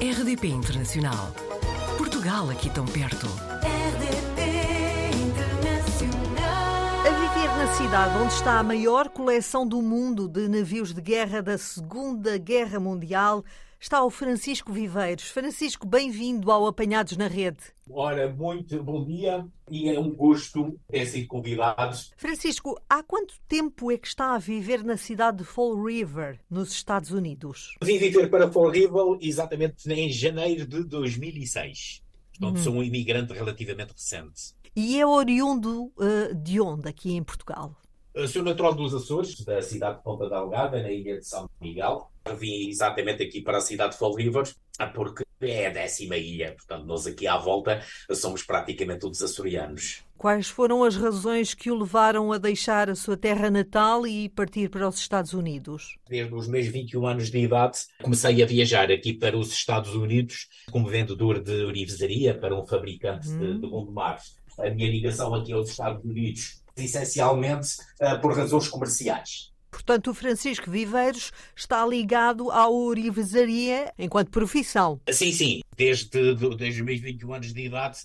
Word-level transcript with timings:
RDP 0.00 0.46
Internacional. 0.46 1.34
Portugal 1.96 2.48
aqui 2.50 2.70
tão 2.70 2.86
perto. 2.86 3.26
RDP 3.26 5.10
Internacional. 5.26 6.44
A 7.04 7.10
viver 7.10 7.48
na 7.56 7.66
cidade 7.74 8.16
onde 8.16 8.32
está 8.32 8.60
a 8.60 8.62
maior 8.62 9.08
coleção 9.08 9.66
do 9.66 9.82
mundo 9.82 10.28
de 10.28 10.46
navios 10.46 10.94
de 10.94 11.00
guerra 11.00 11.42
da 11.42 11.58
Segunda 11.58 12.38
Guerra 12.38 12.78
Mundial 12.78 13.44
está 13.80 14.04
o 14.04 14.10
Francisco 14.10 14.72
Viveiros. 14.72 15.30
Francisco, 15.30 15.86
bem-vindo 15.86 16.50
ao 16.50 16.66
Apanhados 16.66 17.16
na 17.16 17.28
Rede. 17.28 17.62
Ora, 17.88 18.28
muito 18.28 18.82
bom 18.82 19.04
dia 19.04 19.46
e 19.70 19.88
é 19.88 19.98
um 19.98 20.10
gosto 20.14 20.78
ter 20.90 21.06
sido 21.06 21.28
convidados. 21.28 22.12
Francisco, 22.16 22.80
há 22.88 23.02
quanto 23.02 23.34
tempo 23.46 23.90
é 23.90 23.96
que 23.96 24.08
está 24.08 24.34
a 24.34 24.38
viver 24.38 24.84
na 24.84 24.96
cidade 24.96 25.38
de 25.38 25.44
Fall 25.44 25.82
River, 25.82 26.40
nos 26.50 26.72
Estados 26.72 27.10
Unidos? 27.10 27.76
Vim 27.82 27.98
viver 27.98 28.28
para 28.28 28.50
Fall 28.50 28.70
River 28.70 29.18
exatamente 29.20 29.90
em 29.90 30.10
janeiro 30.10 30.66
de 30.66 30.84
2006. 30.84 32.02
Portanto, 32.38 32.60
sou 32.60 32.74
um 32.74 32.82
imigrante 32.82 33.32
relativamente 33.32 33.92
recente. 33.92 34.54
E 34.76 35.00
é 35.00 35.06
oriundo 35.06 35.92
eh, 36.00 36.34
de 36.34 36.60
onde 36.60 36.88
aqui 36.88 37.12
em 37.12 37.22
Portugal? 37.22 37.76
Eu 38.18 38.26
sou 38.26 38.42
natural 38.42 38.74
dos 38.74 38.92
Açores, 38.92 39.44
da 39.44 39.62
cidade 39.62 39.98
de 39.98 40.02
Ponta 40.02 40.28
da 40.28 40.38
Algada, 40.38 40.82
na 40.82 40.90
ilha 40.90 41.20
de 41.20 41.24
São 41.24 41.48
Miguel. 41.60 42.10
Vim 42.36 42.68
exatamente 42.68 43.22
aqui 43.22 43.40
para 43.40 43.58
a 43.58 43.60
cidade 43.60 43.92
de 43.92 43.98
Fall 43.98 44.16
River, 44.16 44.42
porque 44.92 45.22
é 45.40 45.68
a 45.68 45.70
décima 45.70 46.16
ilha. 46.16 46.52
Portanto, 46.52 46.84
nós 46.84 47.06
aqui 47.06 47.28
à 47.28 47.38
volta 47.38 47.80
somos 48.10 48.42
praticamente 48.42 49.02
todos 49.02 49.22
açorianos. 49.22 50.02
Quais 50.16 50.48
foram 50.48 50.82
as 50.82 50.96
razões 50.96 51.54
que 51.54 51.70
o 51.70 51.78
levaram 51.78 52.32
a 52.32 52.38
deixar 52.38 52.90
a 52.90 52.96
sua 52.96 53.16
terra 53.16 53.52
natal 53.52 54.04
e 54.04 54.28
partir 54.28 54.68
para 54.68 54.88
os 54.88 54.98
Estados 54.98 55.32
Unidos? 55.32 55.96
Desde 56.08 56.34
os 56.34 56.48
meus 56.48 56.66
21 56.66 57.06
anos 57.06 57.30
de 57.30 57.38
idade, 57.38 57.78
comecei 58.02 58.42
a 58.42 58.46
viajar 58.46 58.90
aqui 58.90 59.12
para 59.12 59.38
os 59.38 59.52
Estados 59.52 59.94
Unidos 59.94 60.48
como 60.72 60.88
vendedor 60.88 61.40
de 61.40 61.64
orivesaria 61.64 62.36
para 62.36 62.60
um 62.60 62.66
fabricante 62.66 63.28
de, 63.28 63.60
de 63.60 63.66
gondomares. 63.68 64.36
A 64.58 64.68
minha 64.70 64.90
ligação 64.90 65.32
aqui 65.36 65.52
aos 65.52 65.70
Estados 65.70 66.04
Unidos, 66.04 66.64
essencialmente 66.84 67.76
eh, 68.00 68.16
por 68.16 68.36
razões 68.36 68.68
comerciais. 68.68 69.52
Portanto, 69.70 70.10
o 70.10 70.14
Francisco 70.14 70.70
Viveiros 70.70 71.30
está 71.54 71.86
ligado 71.86 72.50
à 72.50 72.68
orivesaria 72.68 73.92
enquanto 73.98 74.30
profissão. 74.30 75.00
Sim, 75.10 75.30
sim. 75.32 75.60
Desde, 75.76 76.34
do- 76.34 76.56
desde 76.56 76.80
os 76.80 76.86
meus 76.86 77.00
21 77.00 77.34
anos 77.34 77.52
de 77.52 77.66
idade 77.66 77.98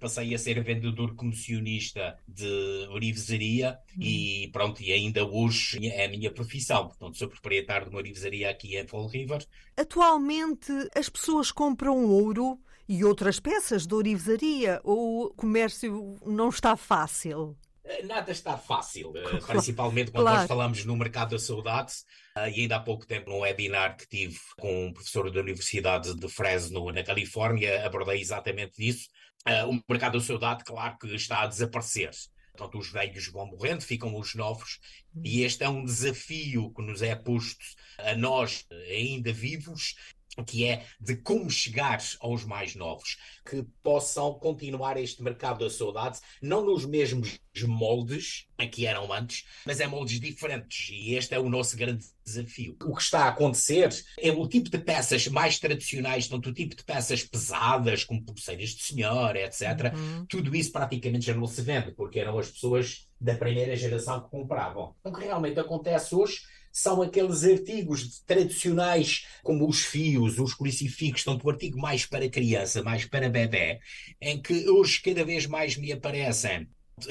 passei 0.00 0.34
a 0.34 0.38
ser 0.38 0.62
vendedor 0.62 1.14
comissionista 1.14 2.18
de 2.28 2.86
orivesaria 2.90 3.78
e 3.98 4.50
pronto, 4.52 4.82
e 4.82 4.92
ainda 4.92 5.24
hoje 5.24 5.86
é 5.88 6.04
a 6.04 6.08
minha 6.10 6.30
profissão. 6.30 6.88
Portanto, 6.88 7.16
sou 7.16 7.28
proprietário 7.28 7.86
de 7.86 7.90
uma 7.90 8.00
orivesaria 8.00 8.50
aqui 8.50 8.76
em 8.76 8.86
Fall 8.86 9.06
River. 9.06 9.46
Atualmente, 9.76 10.72
as 10.94 11.08
pessoas 11.08 11.50
compram 11.52 12.04
ouro 12.06 12.58
e 12.86 13.02
outras 13.04 13.40
peças 13.40 13.86
de 13.86 13.94
orivesaria 13.94 14.80
ou 14.84 15.26
o 15.26 15.30
comércio 15.30 16.16
não 16.26 16.48
está 16.50 16.76
fácil? 16.76 17.56
Nada 18.04 18.32
está 18.32 18.56
fácil, 18.56 19.12
eh, 19.16 19.40
principalmente 19.46 20.10
quando 20.10 20.24
Claro. 20.24 20.38
nós 20.38 20.48
falamos 20.48 20.84
no 20.84 20.96
mercado 20.96 21.30
da 21.30 21.38
saudade. 21.38 21.92
Ah, 22.34 22.48
E 22.48 22.62
ainda 22.62 22.76
há 22.76 22.80
pouco 22.80 23.06
tempo, 23.06 23.28
num 23.30 23.40
webinar 23.40 23.96
que 23.96 24.08
tive 24.08 24.38
com 24.58 24.86
um 24.86 24.92
professor 24.92 25.30
da 25.30 25.40
Universidade 25.40 26.14
de 26.14 26.28
Fresno, 26.28 26.90
na 26.90 27.02
Califórnia, 27.04 27.84
abordei 27.86 28.20
exatamente 28.20 28.74
isso. 28.78 29.08
Ah, 29.44 29.66
O 29.66 29.80
mercado 29.88 30.18
da 30.18 30.24
saudade, 30.24 30.64
claro 30.64 30.96
que 30.98 31.14
está 31.14 31.42
a 31.42 31.46
desaparecer. 31.46 32.10
Portanto, 32.56 32.78
os 32.78 32.88
velhos 32.90 33.26
vão 33.28 33.46
morrendo, 33.46 33.82
ficam 33.82 34.16
os 34.16 34.34
novos, 34.34 34.78
e 35.24 35.42
este 35.42 35.64
é 35.64 35.68
um 35.68 35.84
desafio 35.84 36.72
que 36.72 36.82
nos 36.82 37.02
é 37.02 37.14
posto 37.16 37.64
a 37.98 38.14
nós, 38.14 38.64
ainda 38.88 39.32
vivos, 39.32 39.96
que 40.42 40.64
é 40.64 40.84
de 41.00 41.16
como 41.16 41.50
chegar 41.50 41.98
aos 42.20 42.44
mais 42.44 42.74
novos, 42.74 43.16
que 43.48 43.64
possam 43.82 44.34
continuar 44.34 44.96
este 44.96 45.22
mercado 45.22 45.64
da 45.64 45.70
saudade, 45.70 46.18
não 46.40 46.64
nos 46.64 46.84
mesmos 46.84 47.38
moldes 47.62 48.46
que 48.72 48.86
eram 48.86 49.12
antes, 49.12 49.44
mas 49.64 49.80
é 49.80 49.86
moldes 49.86 50.18
diferentes, 50.18 50.88
e 50.90 51.14
este 51.14 51.34
é 51.34 51.38
o 51.38 51.48
nosso 51.48 51.76
grande 51.76 52.04
desafio. 52.24 52.76
O 52.82 52.94
que 52.94 53.02
está 53.02 53.24
a 53.24 53.28
acontecer 53.28 53.90
é 54.18 54.32
o 54.32 54.48
tipo 54.48 54.70
de 54.70 54.78
peças 54.78 55.28
mais 55.28 55.58
tradicionais, 55.58 56.26
tanto 56.26 56.48
o 56.48 56.54
tipo 56.54 56.74
de 56.74 56.82
peças 56.82 57.22
pesadas, 57.22 58.04
como 58.04 58.24
pulseiras 58.24 58.70
de 58.70 58.82
senhora, 58.82 59.40
etc. 59.40 59.92
Tudo 60.28 60.54
isso 60.56 60.72
praticamente 60.72 61.26
já 61.26 61.34
não 61.34 61.46
se 61.46 61.62
vende, 61.62 61.92
porque 61.92 62.18
eram 62.18 62.38
as 62.38 62.50
pessoas 62.50 63.08
da 63.20 63.34
primeira 63.34 63.76
geração 63.76 64.22
que 64.22 64.30
compravam. 64.30 64.94
O 65.04 65.12
que 65.12 65.24
realmente 65.24 65.60
acontece 65.60 66.14
hoje 66.14 66.40
são 66.74 67.00
aqueles 67.00 67.44
artigos 67.44 68.18
tradicionais, 68.26 69.28
como 69.44 69.68
os 69.68 69.82
fios, 69.82 70.40
os 70.40 70.54
crucifixos, 70.54 71.22
tanto 71.22 71.46
o 71.46 71.50
artigo 71.50 71.78
mais 71.78 72.04
para 72.04 72.28
criança, 72.28 72.82
mais 72.82 73.04
para 73.04 73.30
bebê, 73.30 73.78
em 74.20 74.42
que 74.42 74.68
hoje 74.68 75.00
cada 75.00 75.24
vez 75.24 75.46
mais 75.46 75.76
me 75.76 75.92
aparecem 75.92 76.68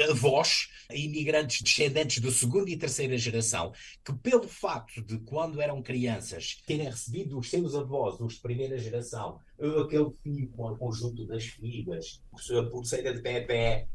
avós, 0.10 0.70
imigrantes 0.92 1.62
descendentes 1.62 2.22
de 2.22 2.32
segunda 2.32 2.70
e 2.70 2.78
terceira 2.78 3.18
geração, 3.18 3.74
que 4.04 4.14
pelo 4.14 4.48
facto 4.48 5.02
de 5.02 5.18
quando 5.20 5.62
eram 5.62 5.82
crianças 5.82 6.62
terem 6.66 6.90
recebido 6.90 7.36
dos 7.36 7.50
seus 7.50 7.76
avós, 7.76 8.20
os 8.20 8.36
de 8.36 8.42
primeira 8.42 8.78
geração, 8.78 9.40
aquele 9.60 10.12
fio 10.22 10.50
com 10.56 10.72
o 10.72 10.78
conjunto 10.78 11.26
das 11.26 11.46
figas, 11.46 12.22
a 12.34 12.64
pulseira 12.64 13.14
de 13.14 13.22
bebê, 13.22 13.88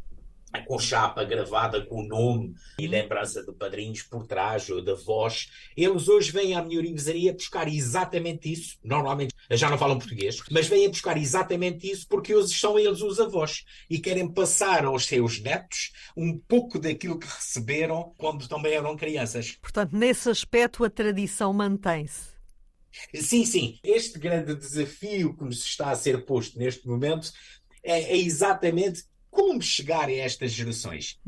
com 0.67 0.79
chapa 0.79 1.25
gravada 1.25 1.85
com 1.85 2.03
o 2.03 2.07
nome 2.07 2.55
e 2.79 2.87
lembrança 2.87 3.43
de 3.43 3.53
padrinhos 3.53 4.03
por 4.03 4.27
trás 4.27 4.69
ou 4.71 4.83
da 4.83 4.95
voz. 4.95 5.51
Eles 5.77 6.09
hoje 6.09 6.31
vêm 6.31 6.55
à 6.55 6.63
minha 6.63 6.79
orivesaria 6.79 7.33
buscar 7.33 7.69
exatamente 7.69 8.51
isso. 8.51 8.79
Normalmente 8.83 9.35
já 9.51 9.71
não 9.71 9.79
falam 9.79 9.99
português, 9.99 10.41
mas 10.51 10.67
vêm 10.67 10.89
buscar 10.89 11.17
exatamente 11.17 11.91
isso 11.91 12.07
porque 12.09 12.35
hoje 12.35 12.55
são 12.55 12.79
eles 12.79 13.03
os 13.03 13.21
avós 13.21 13.65
e 13.89 13.99
querem 13.99 14.29
passar 14.33 14.85
aos 14.85 15.07
seus 15.07 15.41
netos 15.41 15.93
um 16.17 16.39
pouco 16.39 16.79
daquilo 16.79 17.19
que 17.19 17.27
receberam 17.27 18.15
quando 18.17 18.49
também 18.49 18.75
eram 18.75 18.97
crianças. 18.97 19.59
Portanto, 19.61 19.97
nesse 19.97 20.29
aspecto, 20.29 20.85
a 20.85 20.91
tradição 20.91 21.53
mantém-se. 21.53 22.39
Sim, 23.15 23.45
sim. 23.45 23.79
Este 23.85 24.19
grande 24.19 24.55
desafio 24.55 25.37
que 25.37 25.45
nos 25.45 25.65
está 25.65 25.91
a 25.91 25.97
ser 25.97 26.25
posto 26.25 26.59
neste 26.59 26.87
momento 26.87 27.33
é, 27.83 28.15
é 28.15 28.17
exatamente 28.17 29.05
como 29.31 29.61
chegar 29.63 30.09
a 30.09 30.13
estas 30.13 30.53
gerações. 30.53 31.19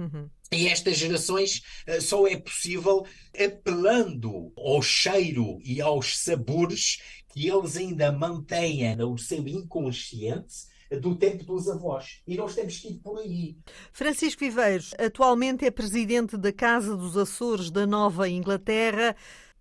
E 0.52 0.66
estas 0.66 0.96
gerações 0.96 1.62
eh, 1.86 2.00
só 2.00 2.26
é 2.26 2.36
possível 2.36 3.06
apelando 3.38 4.52
ao 4.56 4.82
cheiro 4.82 5.58
e 5.64 5.80
aos 5.80 6.18
sabores 6.18 7.00
que 7.28 7.48
eles 7.48 7.76
ainda 7.76 8.10
mantêm 8.10 8.96
no 8.96 9.16
seu 9.16 9.46
inconsciente 9.46 10.70
do 10.98 11.14
tempo 11.14 11.44
dos 11.44 11.68
avós. 11.68 12.20
E 12.26 12.36
nós 12.36 12.54
temos 12.54 12.78
que 12.78 12.88
ir 12.88 12.98
por 12.98 13.18
aí. 13.20 13.56
Francisco 13.92 14.40
Viveiros 14.40 14.92
atualmente 14.98 15.64
é 15.64 15.70
presidente 15.70 16.36
da 16.36 16.52
Casa 16.52 16.96
dos 16.96 17.16
Açores 17.16 17.70
da 17.70 17.86
Nova 17.86 18.28
Inglaterra. 18.28 19.14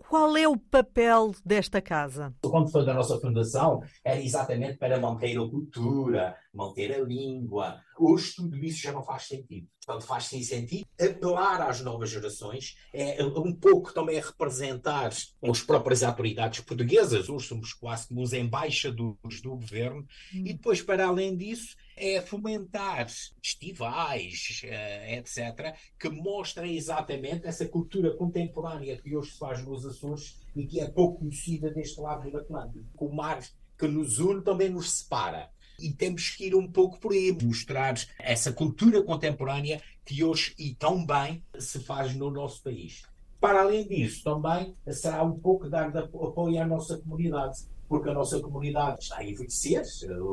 Qual 0.09 0.35
é 0.35 0.47
o 0.47 0.57
papel 0.57 1.35
desta 1.45 1.79
casa? 1.79 2.33
Quando 2.41 2.71
foi 2.71 2.83
da 2.83 2.95
nossa 2.95 3.19
fundação, 3.19 3.83
era 4.03 4.19
exatamente 4.19 4.79
para 4.79 4.99
manter 4.99 5.37
a 5.37 5.47
cultura, 5.47 6.35
manter 6.53 6.93
a 6.93 6.99
língua. 6.99 7.81
Hoje 7.97 8.33
tudo 8.35 8.57
isso 8.57 8.81
já 8.81 8.91
não 8.91 9.03
faz 9.03 9.23
sentido. 9.23 9.67
Portanto, 9.85 10.05
faz 10.05 10.25
sim 10.25 10.43
sentido 10.43 10.87
apelar 10.99 11.61
às 11.61 11.81
novas 11.81 12.11
gerações, 12.11 12.75
é 12.93 13.23
um 13.23 13.53
pouco 13.53 13.91
também 13.91 14.19
representar 14.19 15.11
as 15.41 15.61
próprias 15.61 16.03
autoridades 16.03 16.59
portuguesas. 16.61 17.27
Hoje 17.27 17.47
somos 17.47 17.73
quase 17.73 18.07
como 18.07 18.21
os 18.21 18.33
embaixadores 18.33 19.41
do 19.41 19.55
governo. 19.55 20.05
E 20.31 20.53
depois, 20.53 20.81
para 20.81 21.07
além 21.07 21.35
disso, 21.35 21.75
é 21.97 22.21
fomentar 22.21 23.07
festivais, 23.43 24.61
eh, 24.63 25.17
etc., 25.17 25.75
que 25.99 26.09
mostrem 26.09 26.77
exatamente 26.77 27.47
essa 27.47 27.67
cultura 27.67 28.15
contemporânea 28.15 29.01
que 29.01 29.15
hoje 29.15 29.31
se 29.31 29.37
faz 29.37 29.65
nos 29.65 29.85
Açores 29.85 30.39
e 30.55 30.65
que 30.65 30.79
é 30.79 30.87
pouco 30.87 31.19
conhecida 31.19 31.71
deste 31.71 31.99
lado 31.99 32.29
do 32.29 32.37
Atlântico. 32.37 32.85
O 33.05 33.13
mar 33.13 33.41
que 33.77 33.87
nos 33.87 34.19
une 34.19 34.43
também 34.43 34.69
nos 34.69 34.91
separa. 34.91 35.49
E 35.79 35.93
temos 35.93 36.29
que 36.29 36.47
ir 36.47 36.55
um 36.55 36.67
pouco 36.67 36.99
por 36.99 37.11
aí, 37.11 37.35
mostrar 37.41 37.95
essa 38.19 38.51
cultura 38.51 39.01
contemporânea 39.03 39.81
que 40.05 40.23
hoje 40.23 40.53
e 40.57 40.73
tão 40.73 41.05
bem 41.05 41.43
se 41.57 41.79
faz 41.79 42.15
no 42.15 42.31
nosso 42.31 42.63
país. 42.63 43.03
Para 43.39 43.61
além 43.61 43.87
disso, 43.87 44.23
também 44.23 44.75
será 44.87 45.23
um 45.23 45.39
pouco 45.39 45.69
dar 45.69 45.95
apoio 45.95 46.61
à 46.61 46.65
nossa 46.65 46.97
comunidade, 46.97 47.59
porque 47.87 48.09
a 48.09 48.13
nossa 48.13 48.39
comunidade 48.39 49.03
está 49.03 49.17
a 49.17 49.23
envelhecer, 49.23 49.83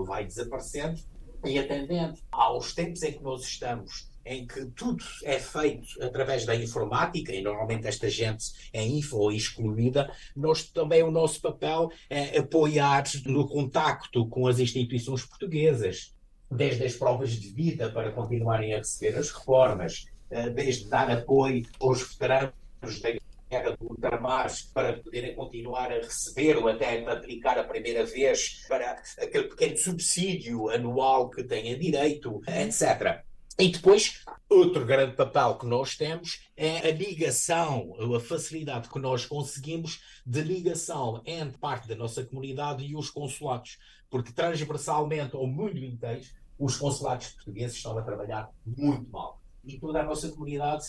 vai 0.04 0.24
desaparecendo, 0.24 1.00
e 1.44 1.58
atendendo 1.58 2.18
aos 2.32 2.74
tempos 2.74 3.02
em 3.02 3.12
que 3.12 3.22
nós 3.22 3.42
estamos, 3.42 4.08
em 4.26 4.44
que 4.44 4.66
tudo 4.66 5.04
é 5.22 5.38
feito 5.38 6.02
através 6.02 6.44
da 6.44 6.54
informática, 6.54 7.32
e 7.32 7.40
normalmente 7.40 7.86
esta 7.86 8.10
gente 8.10 8.44
é 8.72 8.84
info 8.84 9.30
excluída, 9.30 10.12
nós 10.34 10.64
também 10.64 11.02
o 11.02 11.10
nosso 11.10 11.40
papel 11.40 11.90
é 12.10 12.36
apoiar 12.38 13.04
no 13.24 13.48
contacto 13.48 14.28
com 14.28 14.48
as 14.48 14.58
instituições 14.58 15.24
portuguesas, 15.24 16.14
desde 16.50 16.84
as 16.84 16.94
provas 16.94 17.30
de 17.30 17.48
vida 17.50 17.90
para 17.90 18.10
continuarem 18.10 18.74
a 18.74 18.78
receber 18.78 19.16
as 19.16 19.30
reformas, 19.30 20.06
eh, 20.30 20.50
desde 20.50 20.88
dar 20.88 21.08
apoio 21.10 21.64
aos 21.80 22.02
veteranos 22.02 22.52
da 23.00 23.10
guerra 23.48 23.76
do 23.76 23.86
ultramar 23.88 24.50
para 24.74 24.94
poderem 24.94 25.36
continuar 25.36 25.92
a 25.92 25.96
receber 25.96 26.56
ou 26.56 26.68
até 26.68 27.06
aplicar 27.08 27.58
a 27.58 27.64
primeira 27.64 28.04
vez 28.04 28.64
para 28.68 29.00
aquele 29.18 29.48
pequeno 29.48 29.76
subsídio 29.76 30.68
anual 30.68 31.30
que 31.30 31.44
têm 31.44 31.78
direito, 31.78 32.40
etc. 32.48 33.24
E 33.58 33.68
depois, 33.68 34.22
outro 34.50 34.84
grande 34.84 35.16
papel 35.16 35.56
que 35.56 35.64
nós 35.64 35.96
temos 35.96 36.42
é 36.54 36.88
a 36.88 36.92
ligação, 36.92 37.94
a 38.14 38.20
facilidade 38.20 38.90
que 38.90 38.98
nós 38.98 39.24
conseguimos 39.24 40.02
de 40.26 40.42
ligação 40.42 41.22
entre 41.24 41.56
parte 41.56 41.88
da 41.88 41.96
nossa 41.96 42.22
comunidade 42.22 42.84
e 42.84 42.94
os 42.94 43.08
consulados. 43.08 43.78
Porque 44.10 44.30
transversalmente 44.30 45.34
ao 45.34 45.46
mundo 45.46 45.78
inteiro, 45.78 46.22
os 46.58 46.76
consulados 46.76 47.28
portugueses 47.28 47.78
estão 47.78 47.96
a 47.96 48.02
trabalhar 48.02 48.50
muito 48.64 49.10
mal. 49.10 49.40
E 49.64 49.78
toda 49.78 50.00
a 50.00 50.04
nossa 50.04 50.28
comunidade 50.28 50.84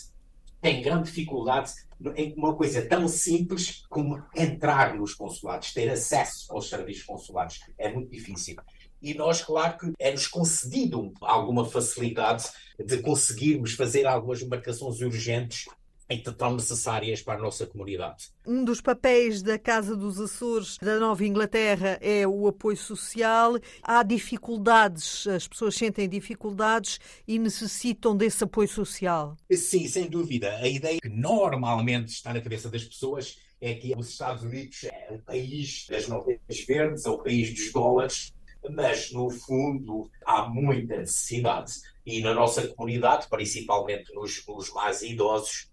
tem 0.60 0.82
grande 0.82 1.04
dificuldade 1.04 1.72
em 2.16 2.34
uma 2.34 2.54
coisa 2.54 2.86
tão 2.86 3.08
simples 3.08 3.82
como 3.88 4.22
entrar 4.36 4.94
nos 4.94 5.14
consulados, 5.14 5.72
ter 5.72 5.88
acesso 5.88 6.52
aos 6.52 6.68
serviços 6.68 7.04
consulares. 7.04 7.60
É 7.78 7.90
muito 7.90 8.10
difícil. 8.10 8.56
E 9.00 9.14
nós, 9.14 9.42
claro 9.42 9.78
que 9.78 9.92
é-nos 9.98 10.26
concedido 10.26 11.12
alguma 11.20 11.64
facilidade 11.64 12.44
de 12.78 12.98
conseguirmos 12.98 13.72
fazer 13.74 14.06
algumas 14.06 14.42
marcações 14.42 15.00
urgentes 15.00 15.66
e 16.10 16.18
tão 16.18 16.54
necessárias 16.54 17.20
para 17.20 17.38
a 17.38 17.42
nossa 17.42 17.66
comunidade. 17.66 18.30
Um 18.46 18.64
dos 18.64 18.80
papéis 18.80 19.42
da 19.42 19.58
Casa 19.58 19.94
dos 19.94 20.18
Açores 20.18 20.78
da 20.80 20.98
Nova 20.98 21.24
Inglaterra 21.24 21.98
é 22.00 22.26
o 22.26 22.48
apoio 22.48 22.78
social. 22.78 23.58
Há 23.82 24.02
dificuldades, 24.02 25.26
as 25.26 25.46
pessoas 25.46 25.74
sentem 25.74 26.08
dificuldades 26.08 26.98
e 27.26 27.38
necessitam 27.38 28.16
desse 28.16 28.42
apoio 28.42 28.68
social. 28.68 29.36
Sim, 29.52 29.86
sem 29.86 30.08
dúvida. 30.08 30.50
A 30.56 30.68
ideia 30.68 30.98
que 31.00 31.10
normalmente 31.10 32.08
está 32.08 32.32
na 32.32 32.40
cabeça 32.40 32.70
das 32.70 32.84
pessoas 32.84 33.38
é 33.60 33.74
que 33.74 33.94
os 33.94 34.08
Estados 34.08 34.44
Unidos 34.44 34.84
é 34.84 35.08
o 35.10 35.18
país 35.18 35.86
das 35.90 36.08
notas 36.08 36.38
verdes, 36.66 37.04
é 37.04 37.10
o 37.10 37.18
país 37.18 37.52
dos 37.52 37.72
dólares, 37.72 38.32
mas 38.70 39.12
no 39.12 39.30
fundo 39.30 40.10
há 40.24 40.48
muita 40.48 40.98
necessidade. 40.98 41.72
E 42.04 42.20
na 42.20 42.32
nossa 42.34 42.66
comunidade, 42.68 43.28
principalmente 43.28 44.14
nos, 44.14 44.44
nos 44.46 44.72
mais 44.72 45.02
idosos, 45.02 45.68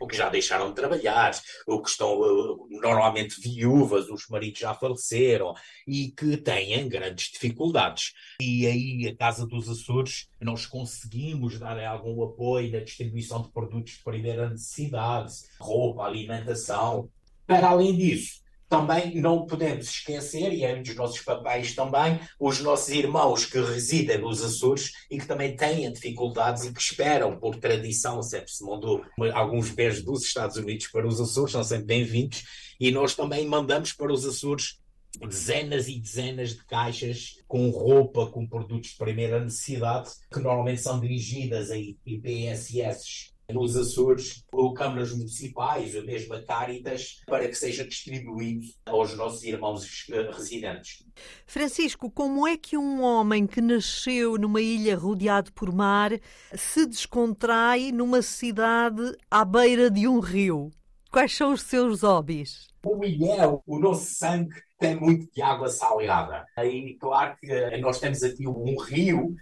ou 0.00 0.08
que 0.08 0.16
já 0.16 0.30
deixaram 0.30 0.70
de 0.70 0.74
trabalhar, 0.74 1.38
ou 1.66 1.82
que 1.82 1.90
estão 1.90 2.18
uh, 2.18 2.66
normalmente 2.70 3.38
viúvas, 3.38 4.08
os 4.08 4.26
maridos 4.28 4.58
já 4.58 4.74
faleceram 4.74 5.54
e 5.86 6.10
que 6.10 6.38
têm 6.38 6.88
grandes 6.88 7.30
dificuldades. 7.30 8.14
E 8.40 8.66
aí, 8.66 9.06
a 9.06 9.14
Casa 9.14 9.46
dos 9.46 9.68
Açores, 9.68 10.26
nós 10.40 10.64
conseguimos 10.64 11.58
dar 11.58 11.78
algum 11.84 12.22
apoio 12.24 12.72
na 12.72 12.80
distribuição 12.80 13.42
de 13.42 13.50
produtos 13.50 13.92
de 13.92 14.02
primeira 14.02 14.48
necessidade, 14.48 15.34
roupa, 15.60 16.04
alimentação. 16.04 17.10
Para 17.46 17.68
além 17.68 17.94
disso, 17.94 18.40
também 18.70 19.20
não 19.20 19.44
podemos 19.44 19.88
esquecer, 19.88 20.52
e 20.52 20.64
é 20.64 20.72
um 20.76 20.82
dos 20.82 20.94
nossos 20.94 21.20
papéis 21.22 21.74
também, 21.74 22.20
os 22.38 22.60
nossos 22.60 22.88
irmãos 22.90 23.44
que 23.44 23.60
residem 23.60 24.18
nos 24.18 24.44
Açores 24.44 24.92
e 25.10 25.18
que 25.18 25.26
também 25.26 25.56
têm 25.56 25.92
dificuldades 25.92 26.64
e 26.64 26.72
que 26.72 26.80
esperam, 26.80 27.36
por 27.36 27.56
tradição, 27.56 28.22
sempre 28.22 28.52
se 28.52 28.64
mandou 28.64 29.04
alguns 29.34 29.70
bens 29.70 30.00
dos 30.02 30.22
Estados 30.22 30.56
Unidos 30.56 30.86
para 30.86 31.04
os 31.04 31.20
Açores, 31.20 31.50
são 31.50 31.64
sempre 31.64 31.86
bem-vindos, 31.86 32.44
e 32.78 32.92
nós 32.92 33.16
também 33.16 33.44
mandamos 33.44 33.92
para 33.92 34.12
os 34.12 34.24
Açores 34.24 34.78
dezenas 35.18 35.88
e 35.88 35.98
dezenas 35.98 36.50
de 36.50 36.64
caixas 36.64 37.38
com 37.48 37.70
roupa, 37.70 38.28
com 38.28 38.46
produtos 38.46 38.90
de 38.90 38.96
primeira 38.96 39.42
necessidade, 39.42 40.10
que 40.32 40.38
normalmente 40.38 40.80
são 40.80 41.00
dirigidas 41.00 41.72
a 41.72 41.76
IPSS 41.76 43.32
nos 43.52 43.76
Açores, 43.76 44.44
ou 44.52 44.74
câmaras 44.74 45.12
municipais, 45.12 45.94
ou 45.94 46.04
mesmo 46.04 46.34
a 46.34 46.42
Caritas, 46.42 47.20
para 47.26 47.48
que 47.48 47.54
seja 47.54 47.86
distribuído 47.86 48.66
aos 48.86 49.16
nossos 49.16 49.42
irmãos 49.44 50.06
eh, 50.10 50.30
residentes. 50.32 51.04
Francisco, 51.46 52.10
como 52.10 52.46
é 52.46 52.56
que 52.56 52.76
um 52.76 53.02
homem 53.02 53.46
que 53.46 53.60
nasceu 53.60 54.36
numa 54.36 54.60
ilha 54.60 54.96
rodeado 54.96 55.52
por 55.52 55.72
mar 55.72 56.12
se 56.54 56.86
descontrai 56.86 57.92
numa 57.92 58.22
cidade 58.22 59.16
à 59.30 59.44
beira 59.44 59.90
de 59.90 60.06
um 60.06 60.20
rio? 60.20 60.70
Quais 61.10 61.36
são 61.36 61.52
os 61.52 61.62
seus 61.62 62.02
hobbies? 62.02 62.68
O 62.84 63.04
ilhéu, 63.04 63.62
o 63.66 63.78
nosso 63.78 64.14
sangue, 64.14 64.54
tem 64.78 64.98
muito 64.98 65.30
de 65.32 65.42
água 65.42 65.68
salgada. 65.68 66.46
Aí, 66.56 66.96
claro 66.98 67.36
que 67.38 67.76
nós 67.78 68.00
temos 68.00 68.22
aqui 68.22 68.46
um 68.46 68.80
rio 68.80 69.36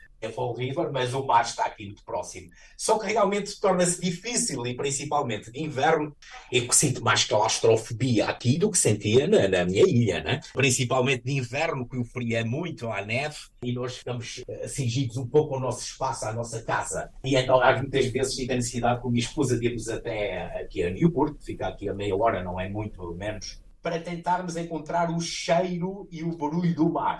River, 0.56 0.90
mas 0.92 1.14
o 1.14 1.24
mar 1.24 1.44
está 1.44 1.64
aqui 1.64 1.84
muito 1.86 2.04
próximo. 2.04 2.50
Só 2.76 2.98
que 2.98 3.06
realmente 3.06 3.60
torna-se 3.60 4.00
difícil, 4.00 4.66
e 4.66 4.74
principalmente 4.74 5.50
de 5.50 5.62
inverno, 5.62 6.14
eu 6.50 6.70
sinto 6.72 7.02
mais 7.02 7.24
claustrofobia 7.24 8.26
aqui 8.26 8.58
do 8.58 8.70
que 8.70 8.78
sentia 8.78 9.26
na, 9.26 9.46
na 9.48 9.64
minha 9.64 9.82
ilha, 9.82 10.22
né? 10.22 10.40
principalmente 10.52 11.24
de 11.24 11.32
inverno, 11.32 11.88
que 11.88 11.96
o 11.96 12.04
frio 12.04 12.36
é 12.36 12.44
muito, 12.44 12.90
há 12.90 13.04
neve, 13.04 13.36
e 13.62 13.72
nós 13.72 13.98
ficamos 13.98 14.38
uh, 14.48 14.68
cingidos 14.68 15.16
um 15.16 15.26
pouco 15.26 15.54
ao 15.54 15.60
nosso 15.60 15.82
espaço, 15.82 16.24
à 16.24 16.32
nossa 16.32 16.62
casa. 16.62 17.10
E 17.24 17.36
então, 17.36 17.60
há 17.60 17.76
muitas 17.76 18.06
vezes, 18.06 18.34
tive 18.34 18.52
a 18.52 18.56
necessidade 18.56 19.00
com 19.00 19.08
a 19.08 19.10
minha 19.10 19.24
esposa 19.24 19.58
de 19.58 19.66
irmos 19.66 19.88
até 19.88 20.60
aqui 20.60 20.82
a 20.82 20.90
Newport, 20.90 21.36
que 21.38 21.44
fica 21.44 21.68
aqui 21.68 21.88
a 21.88 21.94
meia 21.94 22.16
hora, 22.16 22.42
não 22.42 22.58
é 22.58 22.68
muito 22.68 23.14
menos, 23.14 23.60
para 23.82 24.00
tentarmos 24.00 24.56
encontrar 24.56 25.10
o 25.10 25.20
cheiro 25.20 26.08
e 26.10 26.22
o 26.22 26.36
barulho 26.36 26.74
do 26.74 26.90
mar. 26.90 27.18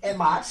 É 0.00 0.14
mar, 0.14 0.42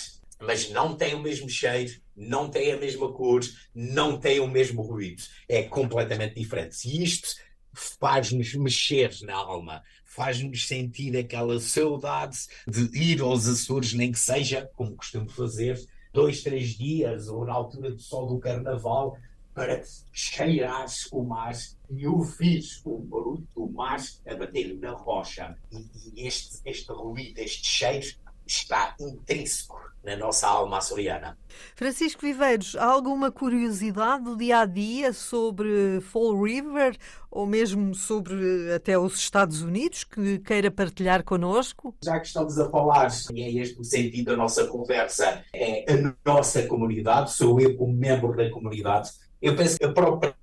mas 0.45 0.69
não 0.69 0.95
tem 0.95 1.15
o 1.15 1.19
mesmo 1.19 1.49
cheiro, 1.49 1.91
não 2.15 2.49
tem 2.49 2.71
a 2.71 2.77
mesma 2.77 3.11
cor, 3.11 3.41
não 3.73 4.19
tem 4.19 4.39
o 4.39 4.47
mesmo 4.47 4.81
ruído. 4.81 5.23
É 5.47 5.63
completamente 5.63 6.35
diferente. 6.35 6.87
E 6.87 7.03
isto 7.03 7.35
faz-nos 7.73 8.53
mexer 8.53 9.11
na 9.23 9.35
alma, 9.35 9.81
faz-nos 10.05 10.67
sentir 10.67 11.17
aquela 11.17 11.59
saudade 11.59 12.37
de 12.67 12.95
ir 12.97 13.21
aos 13.21 13.47
Açores, 13.47 13.93
nem 13.93 14.11
que 14.11 14.19
seja, 14.19 14.69
como 14.75 14.95
costumo 14.95 15.29
fazer, 15.29 15.79
dois, 16.13 16.43
três 16.43 16.69
dias, 16.77 17.27
ou 17.27 17.45
na 17.45 17.53
altura 17.53 17.91
do 17.91 17.99
sol 17.99 18.27
do 18.27 18.39
carnaval, 18.39 19.17
para 19.53 19.83
cheirar 20.11 20.85
o 21.11 21.23
mar 21.23 21.53
e 21.89 22.07
ouvir 22.07 22.63
o 22.85 22.99
barulho 22.99 23.47
do 23.55 23.69
mar 23.69 24.01
a 24.25 24.35
bater 24.35 24.75
na 24.79 24.91
rocha. 24.91 25.55
E, 25.71 26.21
e 26.21 26.27
este, 26.27 26.59
este 26.65 26.91
ruído, 26.91 27.39
este 27.39 27.65
cheiro, 27.65 28.07
está 28.45 28.95
intrínseco 28.99 29.83
na 30.03 30.17
nossa 30.17 30.47
alma 30.47 30.79
açoriana. 30.79 31.37
Francisco 31.75 32.21
Viveiros, 32.21 32.75
há 32.75 32.85
alguma 32.85 33.31
curiosidade 33.31 34.25
do 34.25 34.35
dia 34.35 34.59
a 34.59 34.65
dia 34.65 35.13
sobre 35.13 36.01
Fall 36.01 36.41
River 36.41 36.97
ou 37.31 37.47
mesmo 37.47 37.95
sobre 37.95 38.73
até 38.73 38.97
os 38.97 39.15
Estados 39.15 39.61
Unidos 39.61 40.03
que 40.03 40.39
queira 40.39 40.69
partilhar 40.69 41.23
connosco? 41.23 41.95
Já 42.03 42.19
que 42.19 42.27
estamos 42.27 42.59
a 42.59 42.69
falar, 42.69 43.07
e 43.33 43.41
é 43.41 43.61
este 43.61 43.79
o 43.79 43.83
sentido 43.83 44.31
da 44.31 44.37
nossa 44.37 44.67
conversa, 44.67 45.43
é 45.53 45.85
a 45.91 46.15
nossa 46.25 46.67
comunidade, 46.67 47.31
sou 47.31 47.59
eu 47.61 47.77
como 47.77 47.93
membro 47.93 48.35
da 48.35 48.49
comunidade. 48.51 49.11
Eu 49.41 49.55
penso 49.55 49.77
que 49.77 49.85
a 49.85 49.91
própria 49.91 50.35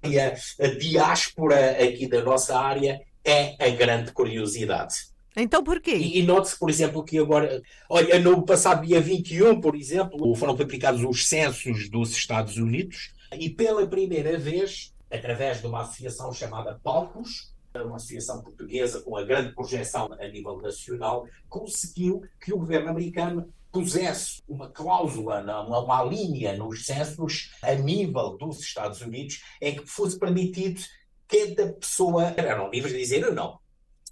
diáspora 0.79 1.71
aqui 1.83 2.07
da 2.09 2.23
nossa 2.23 2.59
área 2.59 3.01
é 3.25 3.57
a 3.59 3.71
grande 3.71 4.13
curiosidade. 4.13 5.11
Então 5.37 5.63
porquê? 5.63 5.97
E, 5.97 6.19
e 6.19 6.23
note-se, 6.23 6.59
por 6.59 6.69
exemplo, 6.69 7.05
que 7.05 7.19
agora, 7.19 7.63
olha, 7.89 8.19
no 8.19 8.43
passado 8.45 8.87
dia 8.87 9.01
21, 9.01 9.61
por 9.61 9.77
exemplo, 9.77 10.35
foram 10.35 10.57
publicados 10.57 11.03
os 11.05 11.29
censos 11.29 11.89
dos 11.89 12.13
Estados 12.13 12.57
Unidos 12.57 13.13
e 13.33 13.49
pela 13.49 13.87
primeira 13.87 14.37
vez, 14.39 14.93
através 15.11 15.61
de 15.61 15.67
uma 15.67 15.83
associação 15.83 16.33
chamada 16.33 16.81
Palcos, 16.83 17.53
uma 17.75 17.97
associação 17.97 18.43
portuguesa 18.43 19.01
com 19.01 19.17
a 19.17 19.23
grande 19.23 19.55
projeção 19.55 20.09
a 20.13 20.27
nível 20.27 20.61
nacional, 20.61 21.27
conseguiu 21.49 22.23
que 22.41 22.53
o 22.53 22.59
governo 22.59 22.91
americano 22.91 23.49
pusesse 23.71 24.43
uma 24.49 24.69
cláusula, 24.69 25.41
uma, 25.41 25.79
uma 25.79 26.03
linha 26.03 26.57
nos 26.57 26.85
censos 26.85 27.53
a 27.63 27.73
nível 27.75 28.37
dos 28.37 28.59
Estados 28.59 29.01
Unidos 29.01 29.41
em 29.61 29.77
que 29.77 29.87
fosse 29.87 30.19
permitido 30.19 30.81
cada 31.29 31.73
pessoa, 31.75 32.35
eram 32.37 32.69
livres 32.69 32.93
de 32.93 32.99
dizer 32.99 33.33
não, 33.33 33.60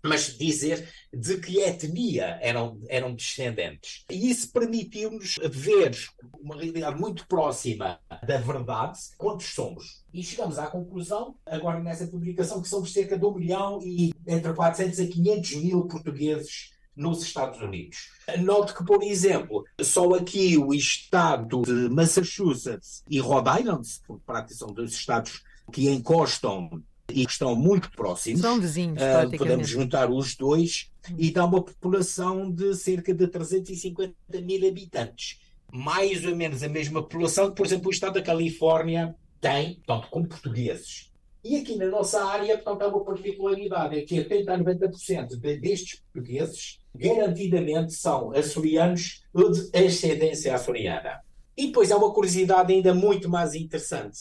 mas 0.03 0.37
dizer 0.37 0.89
de 1.13 1.39
que 1.39 1.61
etnia 1.61 2.39
eram, 2.41 2.81
eram 2.89 3.15
descendentes. 3.15 4.05
E 4.11 4.31
isso 4.31 4.53
permitiu-nos 4.53 5.37
ver 5.51 5.97
uma 6.41 6.57
realidade 6.57 7.01
muito 7.01 7.27
próxima 7.27 7.99
da 8.27 8.39
verdade, 8.39 8.99
quantos 9.17 9.47
somos. 9.55 10.05
E 10.13 10.23
chegamos 10.23 10.59
à 10.59 10.67
conclusão, 10.67 11.37
agora 11.47 11.81
nessa 11.81 12.07
publicação, 12.07 12.63
que 12.63 12.69
somos 12.69 12.93
cerca 12.93 13.19
de 13.19 13.25
um 13.25 13.35
milhão 13.35 13.81
e 13.83 14.13
entre 14.27 14.53
400 14.53 15.01
a 15.01 15.07
500 15.07 15.55
mil 15.57 15.87
portugueses 15.87 16.71
nos 16.99 17.23
Estados 17.23 17.61
Unidos. 17.61 18.11
Note 18.41 18.75
que, 18.75 18.85
por 18.85 19.03
exemplo, 19.03 19.65
só 19.81 20.15
aqui 20.15 20.59
o 20.59 20.75
estado 20.75 21.63
de 21.63 21.89
Massachusetts 21.89 23.05
e 23.09 23.21
Rhode 23.21 23.61
Island, 23.61 23.89
por 24.07 24.21
prática 24.21 24.55
são 24.55 24.69
dois 24.69 24.91
estados 24.91 25.43
que 25.73 25.89
encostam 25.89 26.83
e 27.11 27.25
que 27.25 27.33
estão 27.33 27.55
muito 27.57 27.91
próximos. 27.93 28.41
São 28.41 28.61
vizinhos, 28.61 29.03
uh, 29.03 29.37
Podemos 29.37 29.69
juntar 29.69 30.11
os 30.11 30.37
dois 30.37 30.91
e 31.17 31.31
dá 31.31 31.45
uma 31.45 31.63
população 31.63 32.51
de 32.51 32.75
cerca 32.75 33.15
de 33.15 33.27
350 33.27 34.15
mil 34.43 34.69
habitantes. 34.69 35.41
Mais 35.73 36.25
ou 36.25 36.37
menos 36.37 36.63
a 36.63 36.69
mesma 36.69 37.03
população 37.03 37.51
que, 37.51 37.57
por 37.57 37.67
exemplo, 37.67 37.89
o 37.89 37.93
estado 37.93 38.15
da 38.15 38.23
Califórnia 38.23 39.15
tem, 39.41 39.81
tanto 39.87 40.09
como 40.09 40.27
portugueses. 40.27 41.09
E 41.45 41.57
aqui 41.57 41.77
na 41.77 41.87
nossa 41.87 42.23
área, 42.25 42.59
portanto, 42.59 42.83
há 42.83 42.89
uma 42.89 43.05
particularidade, 43.05 43.99
é 43.99 44.03
que 44.03 44.17
80% 44.17 44.49
a 44.49 44.59
90% 44.59 45.37
destes 45.61 46.01
portugueses 46.01 46.79
garantidamente 46.95 47.95
são 47.95 48.33
açorianos 48.33 49.23
ou 49.33 49.51
de 49.51 49.71
ascendência 49.77 50.55
açoriana. 50.55 51.21
E 51.57 51.67
depois 51.69 51.91
há 51.91 51.97
uma 51.97 52.13
curiosidade 52.13 52.73
ainda 52.73 52.93
muito 52.93 53.29
mais 53.29 53.55
interessante, 53.55 54.19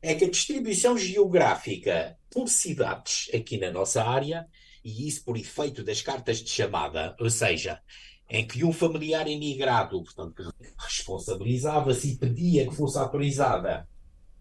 é 0.00 0.14
que 0.14 0.24
a 0.24 0.30
distribuição 0.30 0.96
geográfica 0.96 2.16
por 2.30 2.48
cidades 2.48 3.28
aqui 3.34 3.58
na 3.58 3.70
nossa 3.70 4.02
área, 4.02 4.46
e 4.84 5.08
isso 5.08 5.24
por 5.24 5.36
efeito 5.36 5.82
das 5.82 6.00
cartas 6.02 6.38
de 6.38 6.50
chamada, 6.50 7.16
ou 7.18 7.28
seja, 7.28 7.80
em 8.30 8.46
que 8.46 8.64
um 8.64 8.72
familiar 8.72 9.26
imigrado, 9.26 10.02
portanto, 10.02 10.52
responsabilizava-se 10.78 12.12
e 12.12 12.16
pedia 12.16 12.68
que 12.68 12.74
fosse 12.74 12.98
autorizada 12.98 13.88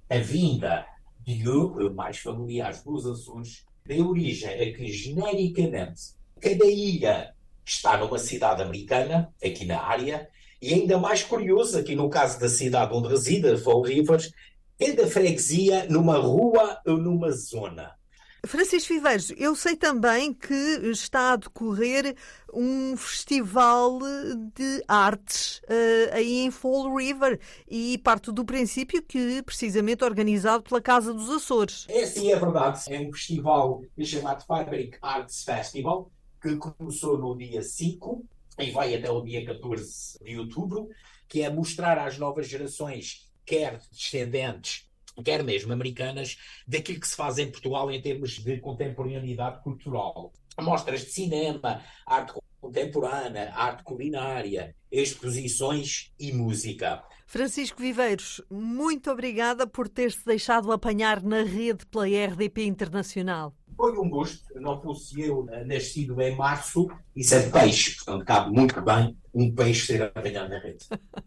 a 0.10 0.18
vinda 0.18 0.86
de 1.26 1.50
um 1.50 1.94
mais 1.94 2.18
familiares 2.18 2.84
dos 2.84 3.06
Açores, 3.06 3.66
deu 3.86 4.10
origem 4.10 4.50
a 4.50 4.74
que, 4.74 4.92
genericamente, 4.92 6.02
cada 6.40 6.66
ilha 6.66 7.34
está 7.66 7.98
numa 7.98 8.20
cidade 8.20 8.62
americana, 8.62 9.34
aqui 9.44 9.66
na 9.66 9.82
área, 9.82 10.30
e 10.62 10.74
ainda 10.74 10.98
mais 10.98 11.24
curioso, 11.24 11.78
aqui 11.78 11.96
no 11.96 12.10
caso 12.10 12.40
da 12.40 12.50
cidade 12.50 12.94
onde 12.94 13.10
reside, 13.10 13.58
Fall 13.58 13.82
Rivers, 13.82 14.32
cada 14.80 15.08
freguesia 15.08 15.88
numa 15.90 16.18
rua 16.18 16.80
ou 16.86 16.98
numa 16.98 17.32
zona. 17.32 17.98
Francisco 18.46 18.94
Viveiros, 18.94 19.34
eu 19.36 19.56
sei 19.56 19.76
também 19.76 20.34
que 20.34 20.54
está 20.54 21.34
a 21.34 21.36
decorrer 21.36 22.16
um 22.54 22.96
festival 22.96 24.00
de 24.56 24.84
artes 24.88 25.60
uh, 25.64 26.14
aí 26.14 26.40
em 26.40 26.52
Fall 26.52 26.96
River 26.96 27.40
e 27.68 27.98
parto 27.98 28.32
do 28.32 28.46
princípio 28.46 29.02
que 29.02 29.42
precisamente 29.44 30.04
organizado 30.04 30.64
pela 30.64 30.82
Casa 30.82 31.14
dos 31.14 31.30
Açores. 31.30 31.86
É 31.90 32.06
sim, 32.06 32.32
é 32.32 32.40
verdade. 32.40 32.82
É 32.88 33.00
um 33.02 33.12
festival 33.12 33.82
chamado 34.02 34.46
Fabric 34.46 34.98
Arts 35.02 35.44
Festival 35.44 36.10
que 36.42 36.56
começou 36.56 37.18
no 37.18 37.38
dia 37.38 37.62
5 37.62 38.24
e 38.60 38.72
vai 38.72 38.96
até 38.96 39.10
o 39.12 39.22
dia 39.22 39.46
14 39.46 40.20
de 40.24 40.40
outubro, 40.40 40.90
que 41.28 41.42
é 41.42 41.50
mostrar 41.50 41.98
às 41.98 42.18
novas 42.18 42.48
gerações, 42.48 43.27
quer 43.48 43.80
descendentes 43.92 44.88
quer 45.24 45.44
mesmo 45.44 45.74
americanas, 45.74 46.38
daquilo 46.68 47.00
que 47.00 47.08
se 47.08 47.16
faz 47.16 47.38
em 47.38 47.50
Portugal 47.50 47.92
em 47.92 48.02
termos 48.02 48.40
de 48.40 48.58
contemporaneidade 48.60 49.62
cultural. 49.64 50.32
Mostras 50.60 51.02
de 51.02 51.12
cinema, 51.12 51.82
arte 52.06 52.34
contemporânea, 52.60 53.54
arte 53.54 53.84
culinária, 53.84 54.76
exposições 54.92 56.12
e 56.20 56.32
música. 56.32 57.04
Francisco 57.28 57.82
Viveiros, 57.82 58.42
muito 58.50 59.12
obrigada 59.12 59.68
por 59.68 59.88
ter-se 59.88 60.26
deixado 60.26 60.72
apanhar 60.72 61.22
na 61.22 61.44
rede 61.44 61.86
pela 61.86 62.06
RDP 62.06 62.64
Internacional. 62.64 63.54
Foi 63.76 63.96
um 64.00 64.10
gosto, 64.10 64.44
não 64.60 64.82
fosse 64.82 65.22
eu 65.22 65.46
nascido 65.66 66.20
em 66.20 66.36
março, 66.36 66.88
isso 67.16 67.36
é 67.36 67.48
peixe, 67.48 67.96
portanto 67.98 68.26
cabe 68.26 68.52
muito 68.52 68.82
bem 68.82 69.16
um 69.32 69.54
peixe 69.54 69.86
ser 69.86 70.02
apanhado 70.02 70.50
na 70.50 70.58
rede. 70.58 70.86